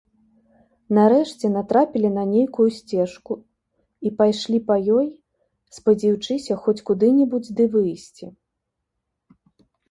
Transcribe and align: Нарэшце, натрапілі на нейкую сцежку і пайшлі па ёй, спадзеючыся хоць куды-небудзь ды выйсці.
Нарэшце, 0.97 1.45
натрапілі 1.57 2.09
на 2.15 2.23
нейкую 2.29 2.65
сцежку 2.77 3.33
і 4.11 4.13
пайшлі 4.21 4.59
па 4.71 4.75
ёй, 4.97 5.07
спадзеючыся 5.79 6.59
хоць 6.65 6.77
куды-небудзь 6.89 7.51
ды 7.61 7.69
выйсці. 7.77 8.25